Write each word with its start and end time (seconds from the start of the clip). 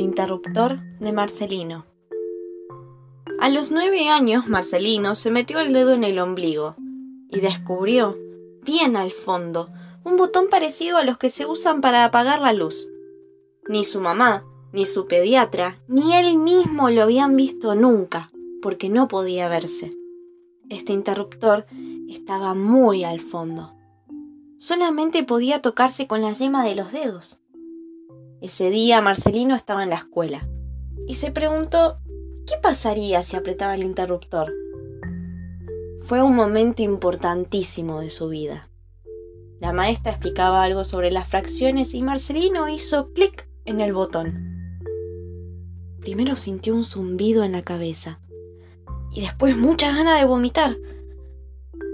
interruptor 0.00 0.80
de 0.98 1.12
Marcelino. 1.12 1.86
A 3.40 3.48
los 3.48 3.70
nueve 3.70 4.08
años, 4.08 4.48
Marcelino 4.48 5.14
se 5.14 5.30
metió 5.30 5.60
el 5.60 5.72
dedo 5.72 5.94
en 5.94 6.04
el 6.04 6.18
ombligo 6.18 6.76
y 7.30 7.40
descubrió, 7.40 8.18
bien 8.62 8.96
al 8.96 9.10
fondo, 9.10 9.70
un 10.04 10.16
botón 10.16 10.48
parecido 10.50 10.98
a 10.98 11.04
los 11.04 11.18
que 11.18 11.30
se 11.30 11.46
usan 11.46 11.80
para 11.80 12.04
apagar 12.04 12.40
la 12.40 12.52
luz. 12.52 12.88
Ni 13.68 13.84
su 13.84 14.00
mamá, 14.00 14.44
ni 14.72 14.84
su 14.84 15.06
pediatra, 15.06 15.80
ni 15.88 16.14
él 16.14 16.36
mismo 16.36 16.90
lo 16.90 17.02
habían 17.02 17.36
visto 17.36 17.74
nunca, 17.74 18.30
porque 18.62 18.88
no 18.88 19.08
podía 19.08 19.48
verse. 19.48 19.96
Este 20.68 20.92
interruptor 20.92 21.66
estaba 22.08 22.54
muy 22.54 23.04
al 23.04 23.20
fondo. 23.20 23.74
Solamente 24.58 25.24
podía 25.24 25.62
tocarse 25.62 26.06
con 26.06 26.20
la 26.22 26.32
yema 26.32 26.64
de 26.64 26.74
los 26.74 26.92
dedos. 26.92 27.40
Ese 28.40 28.70
día 28.70 29.02
Marcelino 29.02 29.54
estaba 29.54 29.82
en 29.82 29.90
la 29.90 29.96
escuela 29.96 30.48
y 31.06 31.14
se 31.14 31.30
preguntó 31.30 31.98
qué 32.46 32.54
pasaría 32.62 33.22
si 33.22 33.36
apretaba 33.36 33.74
el 33.74 33.82
interruptor. 33.82 34.50
Fue 35.98 36.22
un 36.22 36.34
momento 36.34 36.82
importantísimo 36.82 38.00
de 38.00 38.08
su 38.08 38.30
vida. 38.30 38.70
La 39.60 39.74
maestra 39.74 40.12
explicaba 40.12 40.62
algo 40.62 40.84
sobre 40.84 41.10
las 41.10 41.28
fracciones 41.28 41.92
y 41.92 42.00
Marcelino 42.00 42.66
hizo 42.70 43.12
clic 43.12 43.46
en 43.66 43.82
el 43.82 43.92
botón. 43.92 44.80
Primero 46.00 46.34
sintió 46.34 46.74
un 46.74 46.84
zumbido 46.84 47.44
en 47.44 47.52
la 47.52 47.60
cabeza 47.60 48.20
y 49.12 49.20
después 49.20 49.54
mucha 49.54 49.92
ganas 49.94 50.18
de 50.18 50.26
vomitar. 50.26 50.78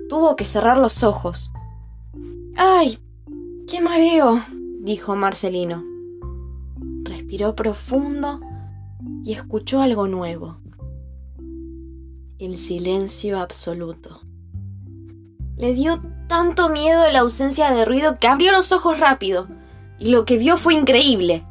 Tuvo 0.09 0.37
que 0.37 0.45
cerrar 0.45 0.79
los 0.79 1.03
ojos. 1.03 1.51
¡Ay! 2.55 3.01
¡Qué 3.67 3.81
mareo! 3.81 4.41
dijo 4.79 5.17
Marcelino 5.17 5.96
respiró 7.07 7.55
profundo 7.55 8.41
y 9.25 9.33
escuchó 9.33 9.81
algo 9.81 10.09
nuevo. 10.09 10.59
El 12.39 12.59
silencio 12.59 13.39
absoluto. 13.39 14.21
Le 15.57 15.73
dio 15.73 16.01
tanto 16.29 16.69
miedo 16.69 17.03
la 17.11 17.21
ausencia 17.21 17.71
de 17.71 17.85
ruido 17.85 18.19
que 18.19 18.29
abrió 18.29 18.53
los 18.53 18.73
ojos 18.73 19.01
rápido, 19.01 19.49
y 19.99 20.11
lo 20.11 20.25
que 20.25 20.37
vio 20.37 20.57
fue 20.57 20.75
increíble. 20.75 21.47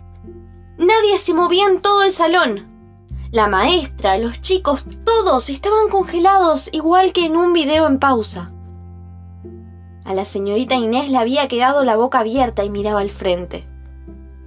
Nadie 0.77 1.17
se 1.17 1.33
movía 1.33 1.67
en 1.67 1.81
todo 1.81 2.03
el 2.03 2.11
salón. 2.11 2.67
La 3.31 3.47
maestra, 3.47 4.17
los 4.17 4.41
chicos, 4.41 4.85
todos 5.03 5.49
estaban 5.49 5.89
congelados 5.89 6.69
igual 6.71 7.13
que 7.13 7.25
en 7.25 7.35
un 7.35 7.53
video 7.53 7.87
en 7.87 7.99
pausa. 7.99 8.51
A 10.05 10.13
la 10.13 10.23
señorita 10.23 10.75
Inés 10.75 11.09
le 11.09 11.17
había 11.17 11.47
quedado 11.47 11.83
la 11.83 11.95
boca 11.95 12.19
abierta 12.19 12.63
y 12.63 12.69
miraba 12.69 12.99
al 12.99 13.09
frente. 13.09 13.67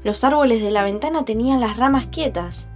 Los 0.04 0.22
árboles 0.22 0.62
de 0.62 0.70
la 0.70 0.84
ventana 0.84 1.24
tenían 1.24 1.60
las 1.60 1.76
ramas 1.76 2.06
quietas. 2.06 2.68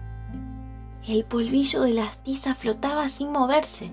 El 1.07 1.25
polvillo 1.25 1.83
de 1.83 1.95
las 1.95 2.19
tizas 2.19 2.57
flotaba 2.57 3.09
sin 3.09 3.31
moverse 3.31 3.93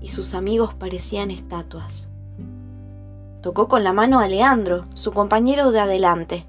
y 0.00 0.08
sus 0.08 0.34
amigos 0.34 0.74
parecían 0.74 1.30
estatuas. 1.30 2.08
Tocó 3.40 3.68
con 3.68 3.84
la 3.84 3.92
mano 3.92 4.20
a 4.20 4.28
Leandro, 4.28 4.86
su 4.94 5.12
compañero 5.12 5.70
de 5.72 5.80
adelante, 5.80 6.46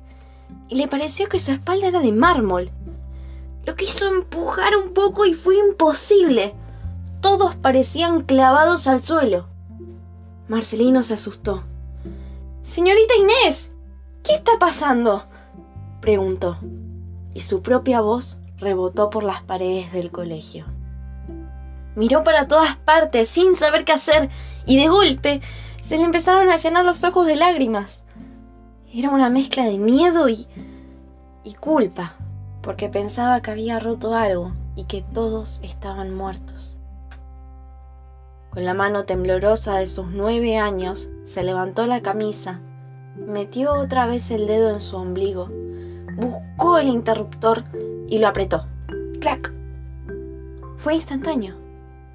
y 0.69 0.75
le 0.75 0.87
pareció 0.87 1.29
que 1.29 1.39
su 1.39 1.51
espalda 1.51 1.87
era 1.87 1.99
de 1.99 2.11
mármol. 2.11 2.71
Lo 3.65 3.75
quiso 3.75 4.07
empujar 4.07 4.75
un 4.75 4.93
poco 4.93 5.25
y 5.25 5.33
fue 5.33 5.57
imposible. 5.57 6.53
Todos 7.21 7.55
parecían 7.55 8.21
clavados 8.21 8.87
al 8.87 9.01
suelo. 9.01 9.47
Marcelino 10.47 11.03
se 11.03 11.13
asustó. 11.13 11.63
Señorita 12.61 13.13
Inés, 13.15 13.71
¿qué 14.23 14.33
está 14.33 14.53
pasando? 14.59 15.25
Preguntó, 16.03 16.57
y 17.33 17.39
su 17.39 17.61
propia 17.61 18.01
voz 18.01 18.37
rebotó 18.57 19.09
por 19.09 19.23
las 19.23 19.41
paredes 19.41 19.93
del 19.93 20.11
colegio. 20.11 20.65
Miró 21.95 22.25
para 22.25 22.49
todas 22.49 22.75
partes 22.75 23.29
sin 23.29 23.55
saber 23.55 23.85
qué 23.85 23.93
hacer 23.93 24.29
y 24.65 24.75
de 24.75 24.89
golpe 24.89 25.39
se 25.81 25.95
le 25.95 26.03
empezaron 26.03 26.49
a 26.49 26.57
llenar 26.57 26.83
los 26.83 27.05
ojos 27.05 27.25
de 27.25 27.37
lágrimas. 27.37 28.03
Era 28.93 29.11
una 29.11 29.29
mezcla 29.29 29.63
de 29.63 29.77
miedo 29.77 30.27
y, 30.27 30.45
y 31.45 31.53
culpa, 31.53 32.15
porque 32.61 32.89
pensaba 32.89 33.41
que 33.41 33.51
había 33.51 33.79
roto 33.79 34.13
algo 34.13 34.51
y 34.75 34.83
que 34.83 35.03
todos 35.13 35.61
estaban 35.63 36.13
muertos. 36.13 36.79
Con 38.49 38.65
la 38.65 38.73
mano 38.73 39.05
temblorosa 39.05 39.75
de 39.75 39.87
sus 39.87 40.07
nueve 40.07 40.57
años, 40.57 41.09
se 41.23 41.43
levantó 41.43 41.87
la 41.87 42.01
camisa, 42.01 42.59
metió 43.15 43.73
otra 43.75 44.05
vez 44.05 44.31
el 44.31 44.47
dedo 44.47 44.69
en 44.69 44.81
su 44.81 44.97
ombligo 44.97 45.62
buscó 46.15 46.77
el 46.77 46.87
interruptor 46.87 47.63
y 48.07 48.19
lo 48.19 48.27
apretó. 48.27 48.67
¡Clac! 49.19 49.53
Fue 50.77 50.95
instantáneo. 50.95 51.55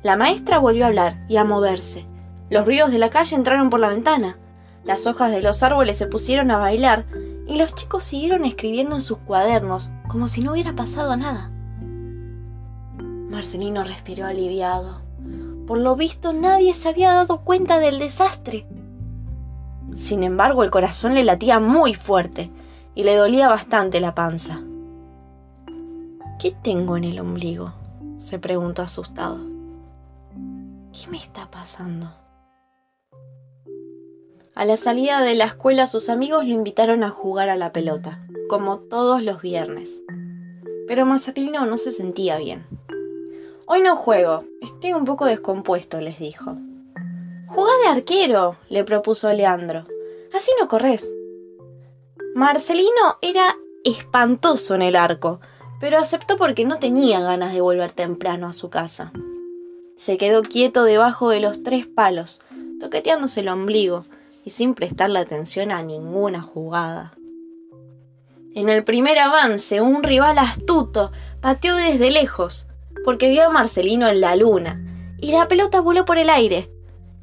La 0.02 0.16
maestra 0.16 0.58
volvió 0.58 0.84
a 0.84 0.88
hablar 0.88 1.24
y 1.28 1.36
a 1.36 1.44
moverse. 1.44 2.06
Los 2.50 2.66
ruidos 2.66 2.90
de 2.90 2.98
la 2.98 3.10
calle 3.10 3.36
entraron 3.36 3.70
por 3.70 3.80
la 3.80 3.88
ventana. 3.88 4.38
Las 4.84 5.06
hojas 5.06 5.30
de 5.30 5.42
los 5.42 5.62
árboles 5.62 5.96
se 5.96 6.06
pusieron 6.06 6.50
a 6.50 6.58
bailar 6.58 7.06
y 7.46 7.56
los 7.56 7.74
chicos 7.74 8.04
siguieron 8.04 8.44
escribiendo 8.44 8.94
en 8.94 9.00
sus 9.00 9.18
cuadernos 9.18 9.90
como 10.06 10.28
si 10.28 10.40
no 10.40 10.52
hubiera 10.52 10.74
pasado 10.74 11.16
nada. 11.16 11.50
Marcelino 13.28 13.84
respiró 13.84 14.26
aliviado. 14.26 15.02
Por 15.66 15.78
lo 15.78 15.96
visto 15.96 16.32
nadie 16.32 16.72
se 16.74 16.88
había 16.88 17.12
dado 17.12 17.40
cuenta 17.40 17.78
del 17.78 17.98
desastre. 17.98 18.66
Sin 19.94 20.22
embargo, 20.22 20.62
el 20.62 20.70
corazón 20.70 21.14
le 21.14 21.24
latía 21.24 21.58
muy 21.58 21.94
fuerte 21.94 22.50
y 22.98 23.04
le 23.04 23.14
dolía 23.14 23.46
bastante 23.46 24.00
la 24.00 24.12
panza. 24.16 24.60
¿Qué 26.40 26.52
tengo 26.64 26.96
en 26.96 27.04
el 27.04 27.20
ombligo? 27.20 27.72
se 28.16 28.40
preguntó 28.40 28.82
asustado. 28.82 29.38
¿Qué 30.92 31.08
me 31.08 31.16
está 31.16 31.48
pasando? 31.48 32.12
A 34.56 34.64
la 34.64 34.76
salida 34.76 35.20
de 35.20 35.36
la 35.36 35.44
escuela 35.44 35.86
sus 35.86 36.08
amigos 36.08 36.44
lo 36.44 36.52
invitaron 36.52 37.04
a 37.04 37.10
jugar 37.10 37.50
a 37.50 37.54
la 37.54 37.70
pelota, 37.70 38.26
como 38.48 38.78
todos 38.78 39.22
los 39.22 39.42
viernes. 39.42 40.02
Pero 40.88 41.06
Marcelino 41.06 41.66
no 41.66 41.76
se 41.76 41.92
sentía 41.92 42.36
bien. 42.38 42.66
Hoy 43.66 43.80
no 43.80 43.94
juego, 43.94 44.42
estoy 44.60 44.94
un 44.94 45.04
poco 45.04 45.26
descompuesto, 45.26 46.00
les 46.00 46.18
dijo. 46.18 46.56
Jugá 47.46 47.70
de 47.84 47.90
arquero, 47.90 48.56
le 48.68 48.82
propuso 48.82 49.32
Leandro. 49.32 49.84
Así 50.34 50.50
no 50.60 50.66
corres. 50.66 51.14
Marcelino 52.38 53.18
era 53.20 53.56
espantoso 53.82 54.76
en 54.76 54.82
el 54.82 54.94
arco, 54.94 55.40
pero 55.80 55.98
aceptó 55.98 56.38
porque 56.38 56.64
no 56.64 56.78
tenía 56.78 57.18
ganas 57.18 57.52
de 57.52 57.60
volver 57.60 57.92
temprano 57.92 58.46
a 58.46 58.52
su 58.52 58.70
casa. 58.70 59.10
Se 59.96 60.18
quedó 60.18 60.42
quieto 60.42 60.84
debajo 60.84 61.30
de 61.30 61.40
los 61.40 61.64
tres 61.64 61.88
palos, 61.88 62.40
toqueteándose 62.78 63.40
el 63.40 63.48
ombligo 63.48 64.04
y 64.44 64.50
sin 64.50 64.74
prestarle 64.74 65.18
atención 65.18 65.72
a 65.72 65.82
ninguna 65.82 66.40
jugada. 66.40 67.12
En 68.54 68.68
el 68.68 68.84
primer 68.84 69.18
avance, 69.18 69.80
un 69.80 70.04
rival 70.04 70.38
astuto 70.38 71.10
pateó 71.40 71.74
desde 71.74 72.12
lejos, 72.12 72.68
porque 73.04 73.30
vio 73.30 73.46
a 73.46 73.50
Marcelino 73.50 74.06
en 74.06 74.20
la 74.20 74.36
luna, 74.36 74.80
y 75.18 75.32
la 75.32 75.48
pelota 75.48 75.80
voló 75.80 76.04
por 76.04 76.18
el 76.18 76.30
aire. 76.30 76.70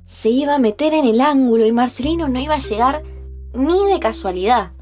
Se 0.07 0.27
iba 0.27 0.55
a 0.55 0.59
meter 0.59 0.93
en 0.93 1.05
el 1.05 1.21
ángulo 1.21 1.65
y 1.65 1.71
Marcelino 1.71 2.27
no 2.27 2.37
iba 2.41 2.55
a 2.55 2.59
llegar 2.59 3.01
ni 3.53 3.87
de 3.87 4.01
casualidad 4.01 4.73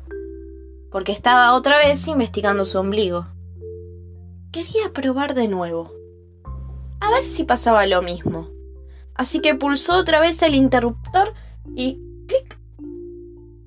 porque 0.94 1.12
estaba 1.12 1.56
otra 1.56 1.80
vez 1.80 2.08
investigando 2.08 2.66
su 2.66 2.78
ombligo. 2.78 3.26
Quería 4.52 4.94
probar 4.94 5.34
de 5.34 5.48
nuevo. 5.48 5.92
A 7.00 7.10
ver 7.10 7.24
si 7.24 7.44
pasaba 7.44 7.88
lo 7.88 8.04
mismo. 8.04 8.48
Así 9.16 9.40
que 9.40 9.56
pulsó 9.56 9.98
otra 9.98 10.20
vez 10.20 10.40
el 10.44 10.54
interruptor 10.54 11.34
y 11.76 12.00
¡clic! 12.28 12.60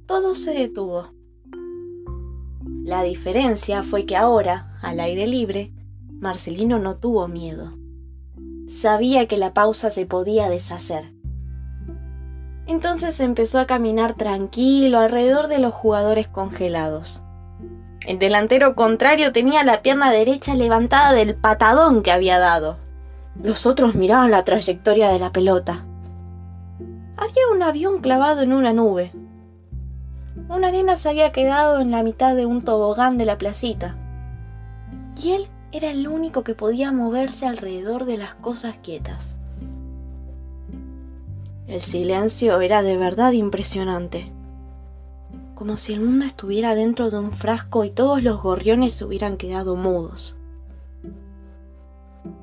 Todo 0.06 0.36
se 0.36 0.52
detuvo. 0.52 1.08
La 2.84 3.02
diferencia 3.02 3.82
fue 3.82 4.06
que 4.06 4.16
ahora, 4.16 4.78
al 4.80 5.00
aire 5.00 5.26
libre, 5.26 5.72
Marcelino 6.08 6.78
no 6.78 6.98
tuvo 6.98 7.26
miedo. 7.26 7.76
Sabía 8.68 9.26
que 9.26 9.36
la 9.36 9.52
pausa 9.52 9.90
se 9.90 10.06
podía 10.06 10.48
deshacer. 10.48 11.12
Entonces 12.66 13.20
empezó 13.20 13.60
a 13.60 13.66
caminar 13.66 14.14
tranquilo 14.14 14.98
alrededor 14.98 15.46
de 15.46 15.58
los 15.58 15.72
jugadores 15.72 16.26
congelados. 16.26 17.22
El 18.00 18.18
delantero 18.18 18.74
contrario 18.74 19.32
tenía 19.32 19.64
la 19.64 19.82
pierna 19.82 20.10
derecha 20.10 20.54
levantada 20.54 21.12
del 21.12 21.34
patadón 21.34 22.02
que 22.02 22.12
había 22.12 22.38
dado. 22.38 22.78
Los 23.42 23.66
otros 23.66 23.94
miraban 23.94 24.30
la 24.30 24.44
trayectoria 24.44 25.10
de 25.10 25.18
la 25.18 25.32
pelota. 25.32 25.84
Había 27.16 27.48
un 27.52 27.62
avión 27.62 28.00
clavado 28.00 28.42
en 28.42 28.52
una 28.52 28.72
nube. 28.72 29.12
Una 30.48 30.68
arena 30.68 30.96
se 30.96 31.08
había 31.08 31.32
quedado 31.32 31.80
en 31.80 31.90
la 31.90 32.02
mitad 32.02 32.36
de 32.36 32.46
un 32.46 32.62
tobogán 32.62 33.18
de 33.18 33.24
la 33.24 33.38
placita. 33.38 33.96
Y 35.20 35.32
él 35.32 35.48
era 35.72 35.90
el 35.90 36.06
único 36.08 36.44
que 36.44 36.54
podía 36.54 36.92
moverse 36.92 37.46
alrededor 37.46 38.04
de 38.04 38.16
las 38.16 38.34
cosas 38.34 38.76
quietas. 38.82 39.36
El 41.66 41.80
silencio 41.80 42.60
era 42.60 42.82
de 42.82 42.96
verdad 42.96 43.32
impresionante. 43.32 44.32
como 45.56 45.78
si 45.78 45.94
el 45.94 46.00
mundo 46.00 46.26
estuviera 46.26 46.74
dentro 46.74 47.08
de 47.08 47.18
un 47.18 47.32
frasco 47.32 47.82
y 47.82 47.90
todos 47.90 48.22
los 48.22 48.42
gorriones 48.42 48.92
se 48.92 49.06
hubieran 49.06 49.38
quedado 49.38 49.74
mudos. 49.74 50.36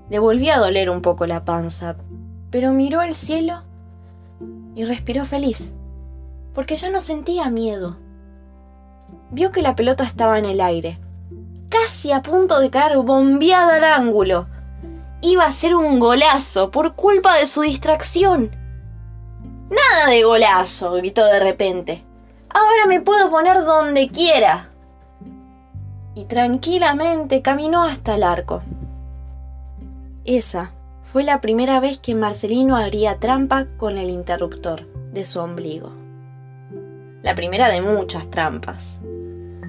Le 0.10 0.18
volvió 0.18 0.54
a 0.54 0.58
doler 0.58 0.90
un 0.90 1.04
poco 1.04 1.28
la 1.28 1.46
panza, 1.46 1.96
pero 2.50 2.74
miró 2.74 3.04
el 3.04 3.14
cielo 3.14 3.62
y 4.74 4.84
respiró 4.86 5.26
feliz, 5.26 5.76
porque 6.56 6.76
ya 6.76 6.90
no 6.90 7.00
sentía 7.00 7.52
miedo. 7.52 7.98
Vio 9.30 9.52
que 9.52 9.62
la 9.62 9.76
pelota 9.76 10.04
estaba 10.04 10.40
en 10.40 10.46
el 10.46 10.60
aire, 10.60 11.00
casi 11.70 12.12
a 12.12 12.24
punto 12.24 12.60
de 12.60 12.72
caer 12.72 12.98
bombeada 12.98 13.76
al 13.76 13.84
ángulo. 13.84 14.48
Iba 15.22 15.46
a 15.46 15.52
ser 15.52 15.76
un 15.76 16.00
golazo 16.00 16.72
por 16.72 16.96
culpa 16.96 17.38
de 17.38 17.46
su 17.46 17.62
distracción. 17.62 18.63
Nada 19.70 20.08
de 20.10 20.24
golazo, 20.24 20.94
gritó 20.94 21.26
de 21.26 21.40
repente. 21.40 22.04
Ahora 22.50 22.86
me 22.88 23.02
puedo 23.02 23.30
poner 23.30 23.64
donde 23.64 24.10
quiera. 24.10 24.70
Y 26.16 26.26
tranquilamente 26.26 27.42
caminó 27.42 27.84
hasta 27.84 28.16
el 28.16 28.24
arco. 28.24 28.62
Esa 30.26 30.72
fue 31.12 31.24
la 31.24 31.42
primera 31.42 31.80
vez 31.80 31.98
que 31.98 32.16
Marcelino 32.16 32.76
haría 32.76 33.20
trampa 33.20 33.68
con 33.78 33.98
el 33.98 34.10
interruptor 34.10 34.88
de 35.12 35.26
su 35.26 35.40
ombligo. 35.40 35.92
La 37.22 37.36
primera 37.36 37.70
de 37.70 37.82
muchas 37.82 38.30
trampas. 38.30 39.00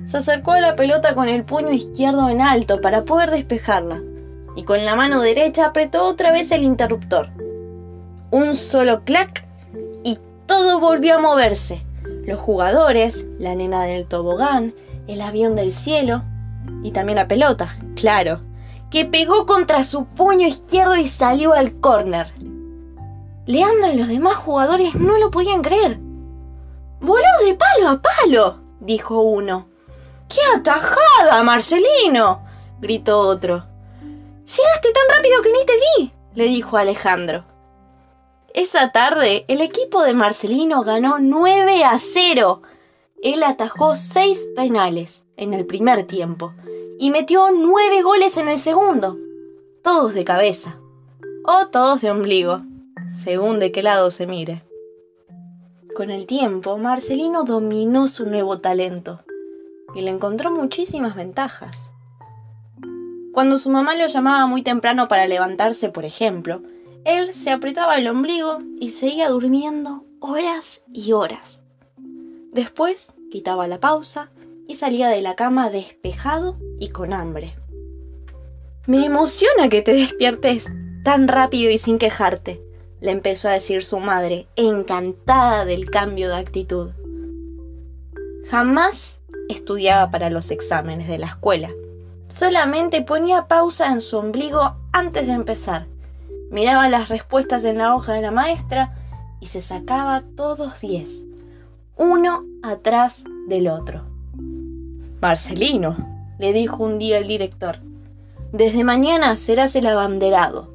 Se 0.07 0.19
acercó 0.19 0.53
a 0.53 0.61
la 0.61 0.77
pelota 0.77 1.15
con 1.15 1.29
el 1.29 1.45
puño 1.45 1.71
izquierdo 1.71 2.29
en 2.29 2.41
alto 2.41 2.81
para 2.81 3.05
poder 3.05 3.31
despejarla 3.31 4.03
y 4.57 4.65
con 4.65 4.85
la 4.85 4.95
mano 4.95 5.21
derecha 5.21 5.67
apretó 5.67 6.05
otra 6.05 6.31
vez 6.31 6.53
el 6.53 6.63
interruptor. 6.63 7.31
Un 8.31 8.55
solo 8.55 9.05
clac 9.05 9.44
todo 10.47 10.81
volvió 10.81 11.17
a 11.17 11.21
moverse. 11.21 11.85
Los 12.27 12.39
jugadores, 12.41 13.27
la 13.39 13.55
nena 13.55 13.85
del 13.85 14.07
tobogán, 14.07 14.75
el 15.07 15.21
avión 15.21 15.57
del 15.57 15.73
cielo 15.73 16.23
y 16.83 16.93
también 16.93 17.17
la 17.17 17.29
pelota, 17.29 17.77
claro 17.95 18.41
que 18.95 19.05
pegó 19.05 19.45
contra 19.45 19.83
su 19.83 20.05
puño 20.05 20.47
izquierdo 20.47 20.95
y 20.95 21.09
salió 21.09 21.53
al 21.53 21.81
córner. 21.81 22.33
Leandro 23.45 23.93
y 23.93 23.97
los 23.97 24.07
demás 24.07 24.37
jugadores 24.37 24.95
no 24.95 25.19
lo 25.19 25.33
podían 25.33 25.63
creer. 25.63 25.99
¡Voló 27.01 27.27
de 27.45 27.55
palo 27.55 27.89
a 27.89 28.01
palo! 28.01 28.61
dijo 28.79 29.21
uno. 29.21 29.67
¡Qué 30.29 30.39
atajada, 30.57 31.43
Marcelino! 31.43 32.47
gritó 32.81 33.19
otro. 33.19 33.65
Llegaste 34.01 34.93
tan 34.93 35.17
rápido 35.17 35.43
que 35.43 35.53
ni 35.53 35.67
te 35.67 35.73
vi, 35.73 36.13
le 36.35 36.45
dijo 36.45 36.77
Alejandro. 36.77 37.45
Esa 38.55 38.93
tarde, 38.93 39.45
el 39.49 39.61
equipo 39.61 40.05
de 40.05 40.15
Marcelino 40.15 40.83
ganó 40.83 41.19
9 41.19 41.83
a 41.83 41.99
0. 41.99 42.63
Él 43.21 43.43
atajó 43.43 43.97
6 43.97 44.51
penales 44.55 45.25
en 45.37 45.55
el 45.55 45.67
primer 45.67 46.05
tiempo 46.05 46.55
y 46.97 47.11
metió 47.11 47.51
nueve 47.51 48.03
goles 48.03 48.37
en 48.37 48.47
el 48.47 48.59
segundo, 48.59 49.19
todos 49.83 50.15
de 50.15 50.25
cabeza, 50.25 50.77
o 51.45 51.67
todos 51.67 52.01
de 52.03 52.13
ombligo, 52.13 52.63
según 53.09 53.59
de 53.59 53.73
qué 53.73 53.83
lado 53.83 54.13
se 54.13 54.29
mire. 54.29 54.63
Con 55.97 56.13
el 56.13 56.27
tiempo, 56.27 56.79
Marcelino 56.79 57.43
dominó 57.43 58.07
su 58.07 58.25
nuevo 58.25 58.61
talento 58.61 59.25
y 59.97 60.03
le 60.03 60.13
encontró 60.13 60.53
muchísimas 60.53 61.17
ventajas. 61.17 61.91
Cuando 63.33 63.59
su 63.59 63.71
mamá 63.71 63.97
lo 63.97 64.07
llamaba 64.07 64.47
muy 64.47 64.63
temprano 64.63 65.09
para 65.09 65.27
levantarse, 65.27 65.89
por 65.89 66.05
ejemplo, 66.05 66.63
él 67.05 67.35
se 67.35 67.51
apretaba 67.51 67.97
el 67.97 68.09
ombligo 68.09 68.59
y 68.81 68.91
seguía 68.91 69.29
durmiendo 69.29 70.05
horas 70.21 70.83
y 70.93 71.13
horas. 71.13 71.63
Después 72.53 73.13
quitaba 73.31 73.69
la 73.69 73.81
pausa 73.81 74.31
y 74.67 74.75
salía 74.77 75.09
de 75.09 75.21
la 75.21 75.35
cama 75.35 75.71
despejado 75.71 76.57
y 76.79 76.89
con 76.89 77.13
hambre. 77.13 77.55
Me 78.87 79.05
emociona 79.05 79.69
que 79.69 79.83
te 79.83 79.93
despiertes 79.93 80.73
tan 81.03 81.29
rápido 81.29 81.71
y 81.71 81.79
sin 81.79 81.99
quejarte, 81.99 82.63
le 83.01 83.11
empezó 83.11 83.49
a 83.49 83.53
decir 83.53 83.85
su 83.85 83.99
madre, 83.99 84.47
encantada 84.57 85.65
del 85.67 85.91
cambio 85.91 86.29
de 86.29 86.37
actitud. 86.37 86.91
Jamás 88.47 89.21
estudiaba 89.49 90.11
para 90.11 90.31
los 90.31 90.51
exámenes 90.51 91.09
de 91.09 91.19
la 91.19 91.27
escuela. 91.27 91.71
Solamente 92.29 93.03
ponía 93.03 93.47
pausa 93.47 93.93
en 93.93 94.01
su 94.01 94.17
ombligo 94.17 94.77
antes 94.93 95.27
de 95.27 95.35
empezar. 95.35 95.87
Miraba 96.55 96.89
las 96.89 97.09
respuestas 97.09 97.65
en 97.65 97.79
la 97.79 97.97
hoja 97.97 98.13
de 98.13 98.23
la 98.23 98.31
maestra 98.31 98.93
y 99.41 99.47
se 99.47 99.61
sacaba 99.61 100.23
todos 100.37 100.81
diez, 100.81 101.25
uno 101.97 102.45
atrás 102.63 103.25
del 103.49 103.67
otro. 103.67 104.05
Marcelino, 105.21 105.97
le 106.39 106.53
dijo 106.53 106.85
un 106.85 107.01
día 107.01 107.19
el 107.19 107.27
director, 107.27 107.81
desde 108.53 108.85
mañana 108.85 109.35
serás 109.35 109.75
el 109.75 109.89
abanderado. 109.89 110.73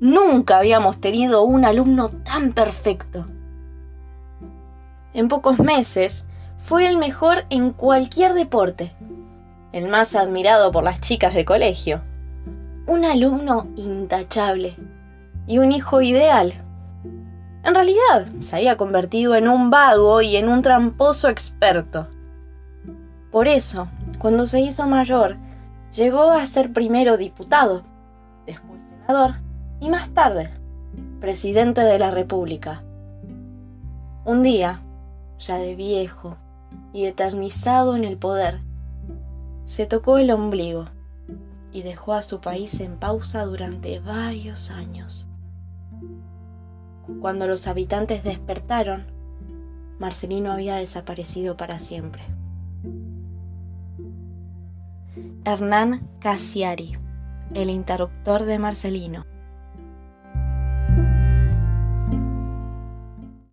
Nunca 0.00 0.58
habíamos 0.58 1.00
tenido 1.00 1.42
un 1.42 1.64
alumno 1.64 2.08
tan 2.08 2.52
perfecto. 2.52 3.28
En 5.14 5.28
pocos 5.28 5.60
meses 5.60 6.24
fue 6.58 6.88
el 6.88 6.96
mejor 6.96 7.44
en 7.48 7.70
cualquier 7.70 8.34
deporte, 8.34 8.92
el 9.70 9.86
más 9.86 10.16
admirado 10.16 10.72
por 10.72 10.82
las 10.82 11.00
chicas 11.00 11.32
del 11.32 11.44
colegio, 11.44 12.02
un 12.88 13.04
alumno 13.04 13.68
intachable 13.76 14.74
y 15.46 15.58
un 15.58 15.72
hijo 15.72 16.02
ideal. 16.02 16.52
En 17.64 17.74
realidad, 17.74 18.26
se 18.38 18.56
había 18.56 18.76
convertido 18.76 19.34
en 19.34 19.48
un 19.48 19.70
vago 19.70 20.22
y 20.22 20.36
en 20.36 20.48
un 20.48 20.62
tramposo 20.62 21.28
experto. 21.28 22.08
Por 23.30 23.48
eso, 23.48 23.88
cuando 24.18 24.46
se 24.46 24.60
hizo 24.60 24.86
mayor, 24.86 25.36
llegó 25.92 26.30
a 26.30 26.46
ser 26.46 26.72
primero 26.72 27.16
diputado, 27.16 27.82
después 28.46 28.80
senador 28.88 29.34
y 29.80 29.88
más 29.88 30.10
tarde 30.10 30.50
presidente 31.20 31.80
de 31.80 31.98
la 31.98 32.10
República. 32.10 32.82
Un 34.24 34.42
día, 34.42 34.82
ya 35.38 35.56
de 35.56 35.74
viejo 35.74 36.36
y 36.92 37.04
eternizado 37.06 37.96
en 37.96 38.04
el 38.04 38.16
poder, 38.16 38.60
se 39.64 39.86
tocó 39.86 40.18
el 40.18 40.30
ombligo 40.30 40.84
y 41.72 41.82
dejó 41.82 42.14
a 42.14 42.22
su 42.22 42.40
país 42.40 42.80
en 42.80 42.96
pausa 42.96 43.44
durante 43.44 43.98
varios 44.00 44.70
años. 44.70 45.25
Cuando 47.20 47.46
los 47.46 47.66
habitantes 47.66 48.22
despertaron, 48.22 49.06
Marcelino 49.98 50.52
había 50.52 50.76
desaparecido 50.76 51.56
para 51.56 51.78
siempre. 51.78 52.22
Hernán 55.44 56.08
Cassiari, 56.20 56.98
el 57.54 57.70
interruptor 57.70 58.44
de 58.44 58.58
Marcelino. 58.58 59.24